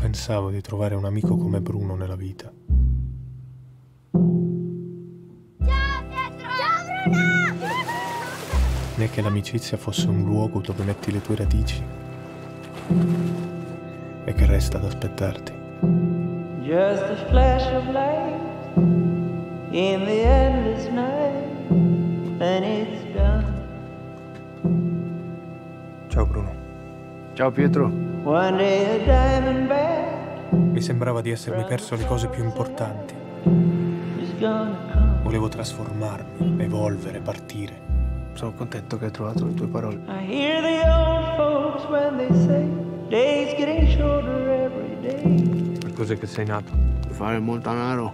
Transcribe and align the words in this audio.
pensavo 0.00 0.48
di 0.48 0.62
trovare 0.62 0.94
un 0.94 1.04
amico 1.04 1.36
come 1.36 1.60
Bruno 1.60 1.94
nella 1.94 2.16
vita. 2.16 2.50
Ciao 4.10 6.04
Pietro! 6.08 6.48
Ciao 6.56 7.04
Bruno! 7.04 7.68
Né 8.94 9.10
che 9.10 9.20
l'amicizia 9.20 9.76
fosse 9.76 10.08
un 10.08 10.24
luogo 10.24 10.60
dove 10.60 10.84
metti 10.84 11.12
le 11.12 11.20
tue 11.20 11.36
radici 11.36 11.82
e 14.24 14.32
che 14.32 14.46
resta 14.46 14.78
ad 14.78 14.84
aspettarti. 14.84 15.52
Just 16.62 17.02
a 17.02 17.16
flash 17.28 17.66
of 17.74 17.86
light 17.90 18.40
in 19.72 20.04
the 20.06 20.22
endless 20.22 20.88
night, 20.88 21.44
and 22.40 22.64
it's 22.64 23.04
done. 23.12 23.44
Ciao 26.08 26.24
Bruno. 26.24 26.54
Ciao 27.34 27.50
Pietro. 27.50 28.08
One 28.22 28.56
day 28.58 28.96
a 28.96 29.04
diamond 29.04 29.68
back 29.68 29.89
Mi 30.80 30.86
sembrava 30.86 31.20
di 31.20 31.30
essermi 31.30 31.62
perso 31.64 31.94
le 31.94 32.06
cose 32.06 32.28
più 32.28 32.42
importanti. 32.42 33.12
Volevo 35.22 35.48
trasformarmi, 35.48 36.56
evolvere, 36.56 37.20
partire. 37.20 37.78
Sono 38.32 38.54
contento 38.54 38.96
che 38.96 39.04
hai 39.04 39.10
trovato 39.10 39.44
le 39.44 39.52
tue 39.52 39.66
parole. 39.66 40.00
Per 45.80 45.92
cos'è 45.92 46.16
che 46.16 46.26
sei 46.26 46.46
nato? 46.46 46.72
Per 47.02 47.12
fare 47.14 47.38
molto 47.40 47.68
denaro. 47.68 48.12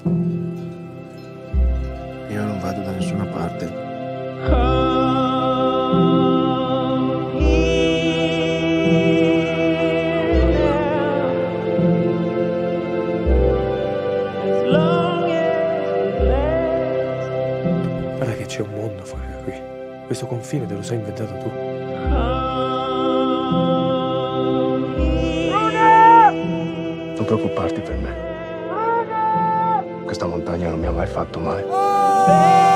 Io 2.30 2.44
non 2.44 2.58
vado 2.58 2.82
da 2.82 2.90
nessuna 2.90 3.26
parte. 3.26 3.85
Guarda 18.16 18.34
che 18.34 18.46
c'è 18.46 18.62
un 18.62 18.70
mondo 18.70 19.04
fuori 19.04 19.26
da 19.30 19.36
qui. 19.42 19.52
Questo 20.06 20.26
confine 20.26 20.66
te 20.66 20.74
lo 20.74 20.82
sei 20.82 20.98
inventato 20.98 21.36
tu. 21.36 21.50
Non 27.14 27.24
preoccuparti 27.24 27.80
per 27.80 27.96
me. 27.96 28.14
Questa 30.04 30.26
montagna 30.26 30.70
non 30.70 30.80
mi 30.80 30.86
ha 30.86 30.92
mai 30.92 31.06
fatto 31.06 31.38
male. 31.40 32.75